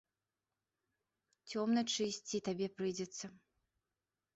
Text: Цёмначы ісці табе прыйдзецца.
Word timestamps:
Цёмначы 1.51 2.01
ісці 2.15 2.37
табе 2.51 2.67
прыйдзецца. 2.79 3.25